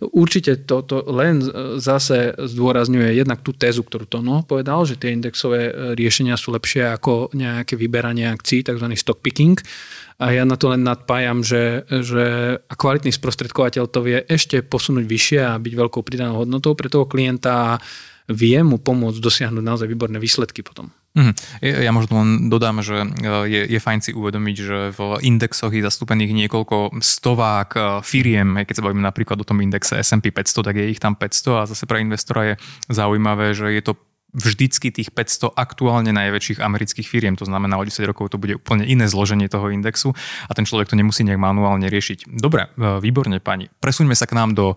[0.10, 1.46] určite toto len
[1.78, 7.30] zase zdôrazňuje jednak tú tézu, ktorú Tono povedal, že tie indexové riešenia sú lepšie ako
[7.38, 8.86] nejaké vyberanie akcií, tzv.
[8.98, 9.62] stock picking.
[10.20, 12.26] A ja na to len nadpájam, že, že
[12.60, 17.08] a kvalitný sprostredkovateľ to vie ešte posunúť vyššie a byť veľkou pridanou hodnotou pre toho
[17.08, 17.80] klienta a
[18.30, 20.92] vie mu pomôcť dosiahnuť naozaj výborné výsledky potom.
[21.18, 21.34] Mm.
[21.66, 23.08] Ja možno len dodám, že e,
[23.50, 28.78] je, je fajn si uvedomiť, že v indexoch je zastúpených niekoľko stovák e, firiem, keď
[28.78, 31.90] sa bavíme napríklad o tom indexe S&P 500, tak je ich tam 500 a zase
[31.90, 32.62] pre investora je
[32.94, 33.98] zaujímavé, že je to
[34.34, 37.34] vždycky tých 500 aktuálne najväčších amerických firiem.
[37.42, 40.14] To znamená, o 10 rokov to bude úplne iné zloženie toho indexu
[40.46, 42.30] a ten človek to nemusí nejak manuálne riešiť.
[42.30, 43.74] Dobre, e, výborne pani.
[43.82, 44.76] Presuňme sa k nám do e,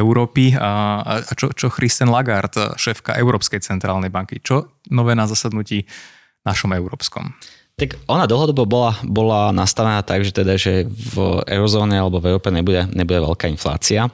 [0.00, 0.56] Európy.
[0.56, 5.84] A čo, čo Christen Lagarde, šéfka Európskej centrálnej banky, čo nové na zasadnutí
[6.48, 7.36] našom európskom?
[7.76, 12.52] Tak ona dlhodobo bola, bola nastavená tak, že teda, že v eurozóne alebo v Európe
[12.52, 14.12] nebude, nebude veľká inflácia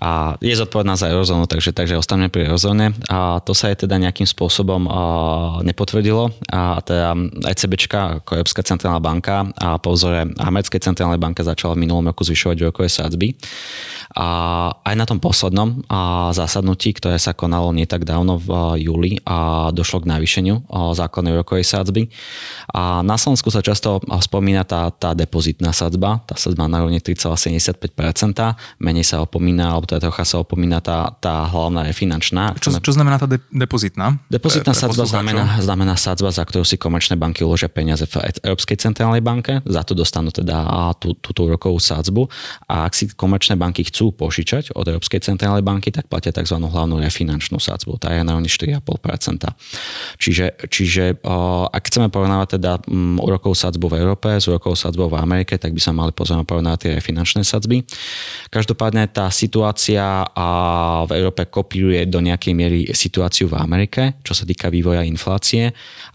[0.00, 2.96] a je zodpovedná za eurozónu, takže, takže ostaneme pri eurozóne.
[3.12, 4.88] A to sa je teda nejakým spôsobom
[5.60, 7.12] nepotvrdilo a teda
[7.44, 12.24] ECBčka ako Európska centrálna banka a po vzore Americkej centrálnej banka začala v minulom roku
[12.24, 13.36] zvyšovať úrokové sádzby.
[14.10, 14.26] A
[14.82, 15.86] aj na tom poslednom
[16.34, 20.66] zásadnutí, ktoré sa konalo nie tak dávno v júli a došlo k navýšeniu
[20.98, 22.10] základnej úrokovej sádzby.
[22.74, 28.82] A na Slovensku sa často spomína tá, tá depozitná sádzba, tá sádzba na rovni 3,75%,
[28.82, 32.54] menej sa opomína, alebo teda trocha sa opomína tá, tá hlavná je finančná.
[32.62, 34.14] Čo, čo znamená tá de, depozitná?
[34.30, 39.18] Depozitná sádzba znamená, znamená sádzba, za ktorú si komerčné banky uložia peniaze v Európskej centrálnej
[39.18, 40.62] banke, za to dostanú teda
[41.02, 42.22] tú, túto úrokovú sádzbu
[42.70, 46.60] a ak si komerčné banky chcú požičať od Európskej centrálnej banky, tak platia tzv.
[46.60, 47.96] hlavnú refinančnú sadzbu.
[47.96, 48.78] Tá je na 4,5%.
[50.20, 51.04] Čiže, čiže
[51.72, 52.84] ak chceme porovnávať teda
[53.18, 56.78] úrokovú sadzbu v Európe s úrokovou sadzbou v Amerike, tak by sa mali pozorne porovnávať
[56.84, 57.82] tie refinančné sadzby.
[58.52, 59.69] Každopádne tá situácia
[61.06, 65.70] v Európe kopíruje do nejakej miery situáciu v Amerike, čo sa týka vývoja inflácie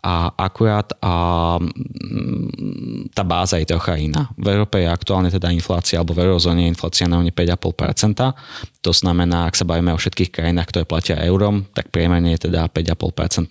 [0.06, 4.30] a akurát a, mm, tá báza je trocha iná.
[4.38, 8.38] V Európe je aktuálne teda inflácia, alebo v eurozóne je inflácia na 5,5%.
[8.86, 12.70] To znamená, ak sa bavíme o všetkých krajinách, ktoré platia eurom, tak priemerne je teda
[12.70, 13.50] 5,5%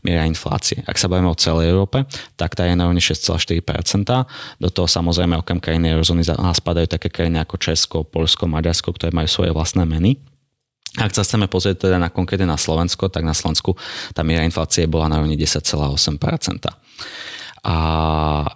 [0.00, 0.80] miera inflácie.
[0.88, 2.08] Ak sa bavíme o celej Európe,
[2.40, 3.60] tak tá je na rovni 6,4%.
[4.56, 6.24] Do toho samozrejme okrem krajiny eurozóny
[6.56, 10.20] spadajú také krajiny ako Česko, Polsko, Maďarsko, ktoré majú svoje vlastné meny.
[11.00, 13.72] Ak sa chceme pozrieť teda na konkrétne na Slovensko, tak na Slovensku
[14.12, 15.96] tá miera inflácie bola na rovni 10,8%.
[17.60, 17.74] A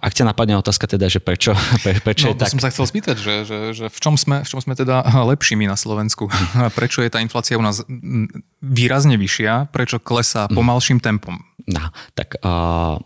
[0.01, 1.53] ak ťa napadne otázka teda, že prečo,
[1.85, 2.53] pre, prečo no, je tak...
[2.53, 5.01] som sa chcel spýtať, že, že, že v, čom sme, v čom sme teda
[5.33, 6.29] lepšími na Slovensku?
[6.77, 7.85] Prečo je tá inflácia u nás
[8.61, 9.71] výrazne vyššia?
[9.73, 10.53] Prečo klesá mhm.
[10.53, 11.37] pomalším tempom?
[11.55, 11.87] No,
[12.19, 12.99] tak uh,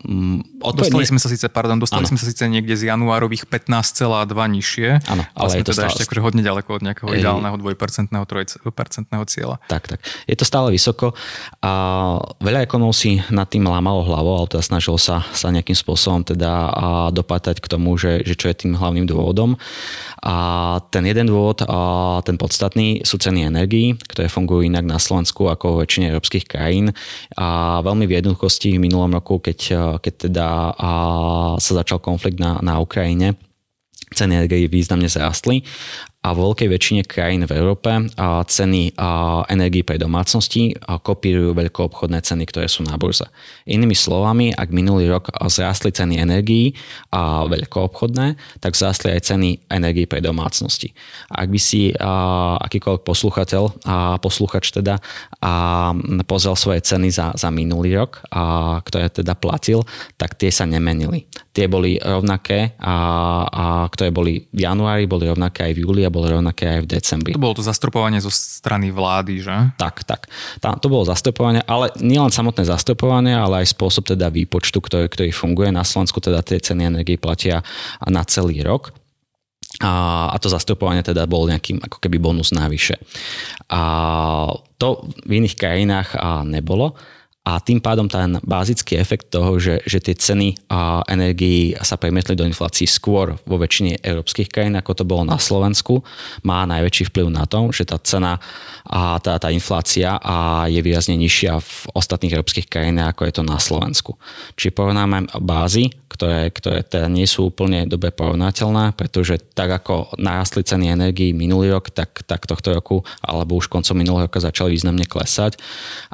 [0.74, 1.10] dostali nie...
[1.14, 2.10] sme sa síce, pardon, dostali ano.
[2.10, 5.90] sme sa síce niekde z januárových 15,2 nižšie, ano, ale, ale sme teda stále...
[5.94, 7.22] ešte akože hodne ďaleko od nejakého Ej...
[7.22, 9.56] ideálneho 2%, 3% cieľa.
[9.70, 9.98] Tak, tak.
[10.26, 11.14] Je to stále vysoko
[11.62, 11.72] a
[12.42, 16.50] veľa ekonomov si nad tým lámalo hlavu, ale teda snažil sa, sa nejakým spôsobom teda
[17.14, 19.54] dopátať k tomu, že, že čo je tým hlavným dôvodom.
[20.26, 20.34] A
[20.90, 25.78] ten jeden dôvod, a ten podstatný, sú ceny energií, ktoré fungujú inak na Slovensku ako
[25.78, 26.92] vo väčšine európskych krajín.
[27.38, 29.58] A veľmi v jednoduchosti v minulom roku, keď,
[30.00, 30.46] keď teda
[31.60, 33.36] sa začal konflikt na, na Ukrajine,
[34.16, 35.60] ceny energií významne zrastli
[36.20, 37.88] a vo veľkej väčšine krajín v Európe
[38.44, 38.92] ceny
[39.48, 43.24] energii pre domácnosti kopírujú veľkoobchodné ceny, ktoré sú na burze.
[43.64, 46.76] Inými slovami, ak minulý rok zrástli ceny energií
[47.08, 50.92] a veľkoobchodné, tak zrástli aj ceny energii pre domácnosti.
[51.32, 51.96] Ak by si
[52.68, 55.00] akýkoľvek posluchateľ a posluchač teda
[55.40, 55.52] a
[56.28, 59.88] pozrel svoje ceny za, za minulý rok, a, ktoré teda platil,
[60.20, 61.24] tak tie sa nemenili.
[61.56, 62.94] Tie boli rovnaké, a,
[63.48, 67.32] a ktoré boli v januári, boli rovnaké aj v júli bolo rovnaké aj v decembri.
[67.32, 69.56] To bolo to zastupovanie zo strany vlády, že?
[69.78, 70.26] Tak, tak.
[70.58, 75.30] Tá, to bolo zastupovanie, ale nielen samotné zastupovanie, ale aj spôsob teda výpočtu, ktorý, ktorý
[75.30, 75.70] funguje.
[75.70, 77.62] Na Slovensku teda tie ceny energie platia
[78.04, 78.92] na celý rok.
[79.80, 82.98] A, a to zastupovanie teda bol nejakým ako keby bonus navyše.
[83.70, 83.80] A
[84.76, 86.98] to v iných krajinách a nebolo.
[87.50, 92.38] A tým pádom ten bázický efekt toho, že, že tie ceny a energii sa premietli
[92.38, 95.98] do inflácií skôr vo väčšine európskych krajín, ako to bolo na Slovensku,
[96.46, 98.38] má najväčší vplyv na tom, že tá cena
[98.86, 103.42] a tá, tá inflácia a je výrazne nižšia v ostatných európskych krajinách, ako je to
[103.42, 104.14] na Slovensku.
[104.54, 110.66] Čiže porovnáme bázy, ktoré, ktoré teda nie sú úplne dobre porovnateľné, pretože tak ako narastli
[110.66, 115.06] ceny energii minulý rok, tak, tak tohto roku alebo už koncom minulého roka začali významne
[115.06, 115.56] klesať.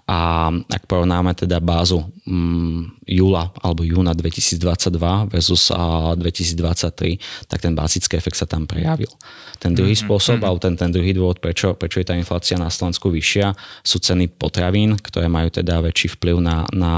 [0.07, 7.73] A ak porovnáme teda bázu um, júla alebo júna 2022 versus uh, 2023, tak ten
[7.73, 9.09] bázický efekt sa tam prejavil.
[9.57, 10.11] Ten druhý mm-hmm.
[10.11, 10.47] spôsob, mm-hmm.
[10.47, 14.29] alebo ten, ten druhý dôvod, prečo, prečo je tá inflácia na Slovensku vyššia, sú ceny
[14.37, 16.93] potravín, ktoré majú teda väčší vplyv na, na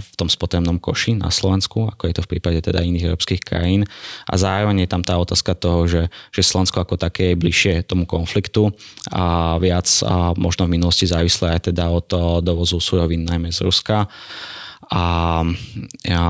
[0.00, 3.86] v tom spotrebnom koši na Slovensku, ako je to v prípade teda iných európskych krajín.
[4.26, 6.02] A zároveň je tam tá otázka toho, že,
[6.34, 8.74] že Slovensko ako také je bližšie tomu konfliktu
[9.12, 12.08] a viac a možno v minulosti závislé aj teda od
[12.42, 14.08] dovozu surovín najmä z Ruska.
[14.90, 15.04] A,
[16.10, 16.22] a,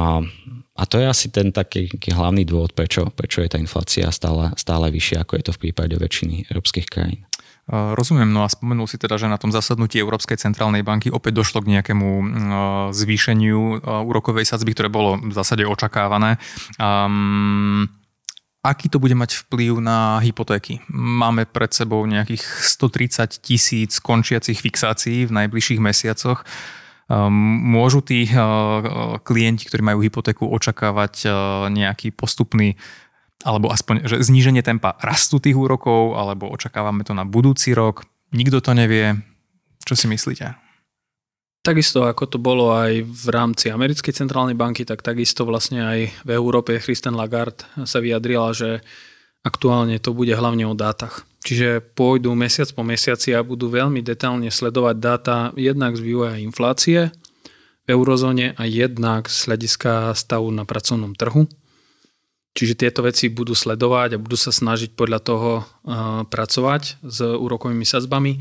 [0.77, 4.93] a to je asi ten taký, hlavný dôvod, prečo, prečo je tá inflácia stále, stále
[4.93, 7.25] vyššia, ako je to v prípade väčšiny európskych krajín.
[7.71, 11.63] Rozumiem, no a spomenul si teda, že na tom zasadnutí Európskej centrálnej banky opäť došlo
[11.63, 12.09] k nejakému
[12.91, 16.43] zvýšeniu úrokovej sadzby, ktoré bolo v zásade očakávané.
[16.83, 17.87] Um,
[18.67, 20.83] aký to bude mať vplyv na hypotéky?
[20.91, 26.43] Máme pred sebou nejakých 130 tisíc končiacich fixácií v najbližších mesiacoch.
[27.13, 27.29] Um,
[27.77, 31.33] môžu tí uh, klienti, ktorí majú hypotéku, očakávať uh,
[31.69, 32.81] nejaký postupný
[33.45, 38.07] alebo aspoň že zníženie tempa rastu tých úrokov, alebo očakávame to na budúci rok.
[38.33, 39.19] Nikto to nevie.
[39.83, 40.55] Čo si myslíte?
[41.63, 46.31] Takisto ako to bolo aj v rámci americkej centrálnej banky, tak takisto vlastne aj v
[46.35, 48.83] Európe Christian Lagarde sa vyjadrila, že
[49.43, 51.27] aktuálne to bude hlavne o dátach.
[51.43, 57.11] Čiže pôjdu mesiac po mesiaci a budú veľmi detálne sledovať dáta jednak z vývoja inflácie
[57.83, 61.51] v eurozóne a jednak z hľadiska stavu na pracovnom trhu.
[62.53, 67.83] Čiže tieto veci budú sledovať a budú sa snažiť podľa toho uh, pracovať s úrokovými
[67.83, 68.39] sadzbami.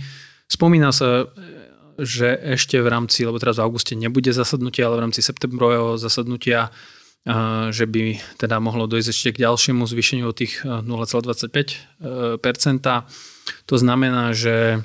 [0.51, 1.31] Spomína sa,
[1.95, 6.69] že ešte v rámci, lebo teraz v auguste nebude zasadnutie, ale v rámci septembrového zasadnutia,
[7.69, 12.01] že by teda mohlo dojsť ešte k ďalšiemu zvýšeniu o tých 0,25%.
[13.69, 14.81] To znamená, že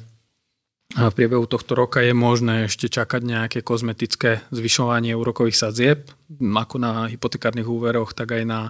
[0.94, 7.11] v priebehu tohto roka je možné ešte čakať nejaké kozmetické zvyšovanie úrokových sadzieb, ako na
[7.11, 8.61] hypotekárnych úveroch, tak aj na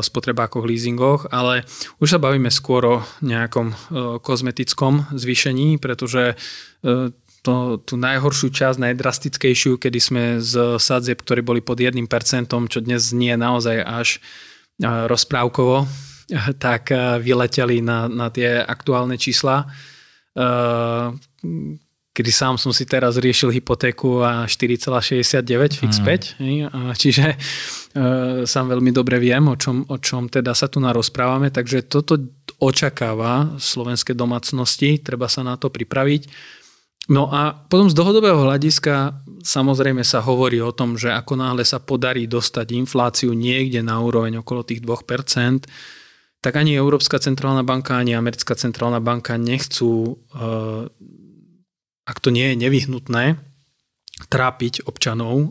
[0.00, 1.68] spotrebákoch, leasingoch, ale
[2.00, 3.72] už sa bavíme skôr o nejakom
[4.24, 6.36] kozmetickom zvýšení, pretože
[7.40, 11.96] to, tú najhoršiu časť, najdrastickejšiu, kedy sme z sadzieb, ktorí boli pod 1%,
[12.48, 14.08] čo dnes nie naozaj až
[14.82, 15.88] rozprávkovo,
[16.64, 19.68] tak vyleteli na, na tie aktuálne čísla
[22.10, 26.68] kedy sám som si teraz riešil hypotéku a 4,69 fix 5, mm.
[26.98, 27.36] čiže e,
[28.44, 32.18] sám veľmi dobre viem, o čom, o čom teda sa tu narozprávame, takže toto
[32.58, 36.28] očakáva slovenské domácnosti, treba sa na to pripraviť.
[37.10, 41.82] No a potom z dlhodobého hľadiska samozrejme sa hovorí o tom, že ako náhle sa
[41.82, 45.66] podarí dostať infláciu niekde na úroveň okolo tých 2%,
[46.40, 50.46] tak ani Európska centrálna banka, ani Americká centrálna banka nechcú e,
[52.06, 53.49] ak to nie je nevyhnutné,
[54.28, 55.50] trápiť občanov eh,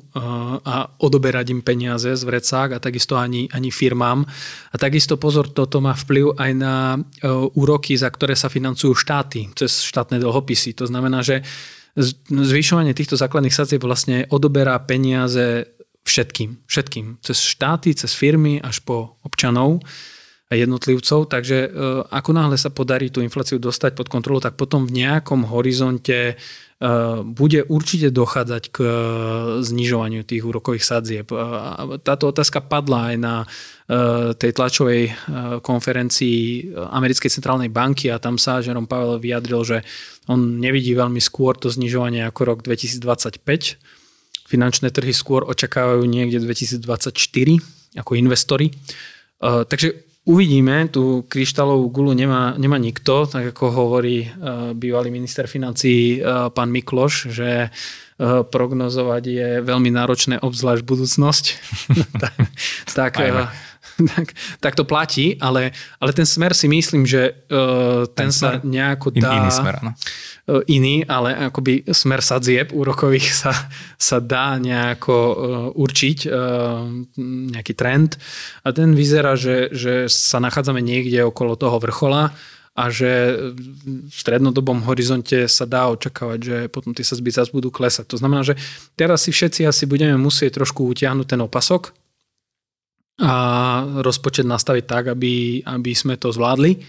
[0.62, 4.28] a odoberať im peniaze z vrecák a takisto ani, ani firmám.
[4.70, 9.50] A takisto pozor, toto má vplyv aj na eh, úroky, za ktoré sa financujú štáty
[9.58, 10.78] cez štátne dlhopisy.
[10.78, 11.42] To znamená, že
[12.30, 15.68] zvyšovanie týchto základných sadzieb vlastne odoberá peniaze
[16.06, 16.64] všetkým.
[16.70, 17.06] Všetkým.
[17.22, 19.82] Cez štáty, cez firmy až po občanov
[20.56, 21.70] jednotlivcov, takže e,
[22.10, 26.36] ako náhle sa podarí tú infláciu dostať pod kontrolu, tak potom v nejakom horizonte e,
[27.22, 28.90] bude určite dochádzať k e,
[29.62, 31.30] znižovaniu tých úrokových sadzieb.
[32.02, 33.36] Táto otázka padla aj na
[34.38, 35.18] tej tlačovej
[35.66, 39.78] konferencii Americkej centrálnej banky a tam sa Jerome Powell vyjadril, že
[40.30, 43.42] on nevidí veľmi skôr to znižovanie ako rok 2025.
[44.46, 47.18] Finančné trhy skôr očakávajú niekde 2024
[47.98, 48.70] ako investori.
[49.42, 56.22] Takže Uvidíme, tú kryštálovú gulu nemá, nemá nikto, tak ako hovorí uh, bývalý minister financí
[56.22, 61.46] uh, pán Mikloš, že uh, prognozovať je veľmi náročné, obzvlášť budúcnosť.
[62.22, 62.36] tak,
[62.94, 63.14] tak,
[64.08, 68.50] tak, tak to platí, ale, ale ten smer si myslím, že uh, ten, ten sa
[68.64, 69.34] nejako dá...
[69.36, 69.92] In, iný smer, no
[70.50, 73.54] E, iný, ale akoby smer sadzieb úrokových sa,
[74.02, 75.36] sa dá nejako e,
[75.78, 76.30] určiť, e,
[77.54, 78.18] nejaký trend.
[78.66, 83.36] A ten vyzerá, že, že sa nachádzame niekde okolo toho vrchola a a že
[83.84, 88.08] v strednodobom horizonte sa dá očakávať, že potom tie sazby zase budú klesať.
[88.08, 88.56] To znamená, že
[88.96, 91.92] teraz si všetci asi budeme musieť trošku utiahnuť ten opasok
[93.20, 93.34] a
[94.00, 96.80] rozpočet nastaviť tak, aby, aby sme to zvládli.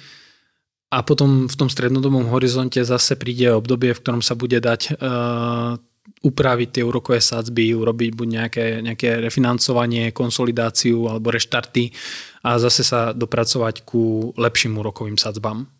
[0.90, 5.78] A potom v tom strednodobom horizonte zase príde obdobie, v ktorom sa bude dať uh,
[6.20, 11.94] upraviť tie úrokové sadzby, urobiť buď nejaké, nejaké refinancovanie, konsolidáciu alebo reštarty
[12.42, 15.79] a zase sa dopracovať ku lepším úrokovým sadzbám.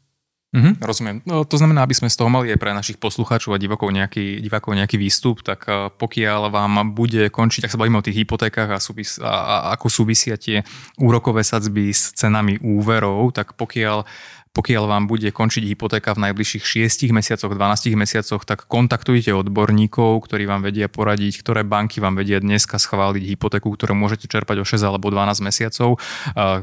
[0.51, 1.23] Mhm, rozumiem.
[1.23, 4.43] No, to znamená, aby sme z toho mali aj pre našich poslucháčov a divákov nejaký,
[4.43, 8.75] divákov nejaký výstup, tak eh, pokiaľ vám bude končiť, ak sa bavíme o tých hypotékach
[8.75, 10.67] a, súvis, a, a ako súvisia tie
[10.99, 14.03] úrokové sadzby s cenami úverov, tak pokiaľ
[14.51, 20.43] pokiaľ vám bude končiť hypotéka v najbližších 6 mesiacoch, 12 mesiacoch, tak kontaktujte odborníkov, ktorí
[20.43, 24.83] vám vedia poradiť, ktoré banky vám vedia dneska schváliť hypotéku, ktorú môžete čerpať o 6
[24.83, 26.03] alebo 12 mesiacov.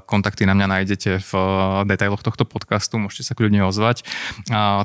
[0.03, 1.45] Kontakty na mňa nájdete v eh,
[1.87, 4.03] detailoch tohto podcastu, môžete sa kľudne ozvať.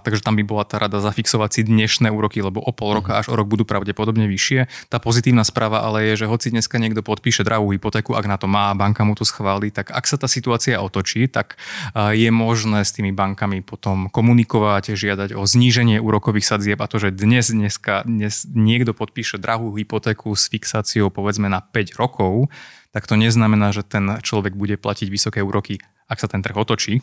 [0.03, 3.29] Takže tam by bola tá rada zafixovať si dnešné úroky, lebo o pol roka až
[3.29, 4.71] o rok budú pravdepodobne vyššie.
[4.87, 8.47] Tá pozitívna správa ale je, že hoci dneska niekto podpíše drahú hypotéku, ak na to
[8.47, 11.59] má, banka mu to schváli, tak ak sa tá situácia otočí, tak
[11.99, 17.01] eh, je možné s tými bankami potom komunikovať, žiadať o zníženie úrokových sadzieb a to,
[17.01, 22.53] že dnes, dneska, dnes niekto podpíše drahú hypotéku s fixáciou povedzme na 5 rokov,
[22.93, 27.01] tak to neznamená, že ten človek bude platiť vysoké úroky, ak sa ten trh otočí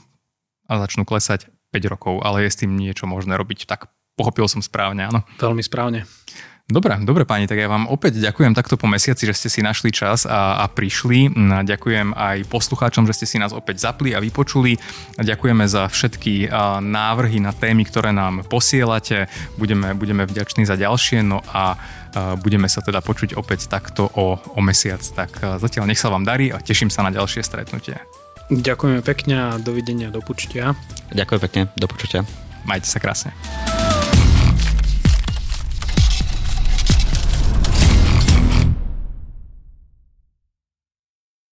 [0.70, 3.66] a začnú klesať 5 rokov, ale je s tým niečo možné robiť.
[3.66, 5.26] Tak pochopil som správne, áno.
[5.42, 6.06] Veľmi správne.
[6.70, 9.90] Dobre, dobre páni, tak ja vám opäť ďakujem takto po mesiaci, že ste si našli
[9.90, 11.34] čas a, a prišli.
[11.66, 14.78] Ďakujem aj poslucháčom, že ste si nás opäť zapli a vypočuli.
[15.18, 16.54] Ďakujeme za všetky
[16.86, 19.26] návrhy na témy, ktoré nám posielate.
[19.58, 21.74] Budeme, budeme vďační za ďalšie, no a
[22.38, 25.02] budeme sa teda počuť opäť takto o, o mesiac.
[25.02, 27.98] Tak zatiaľ nech sa vám darí a teším sa na ďalšie stretnutie.
[28.54, 30.78] Ďakujeme pekne a dovidenia, do počutia.
[31.18, 32.22] Ďakujem pekne, do počutia.
[32.62, 33.34] Majte sa krásne.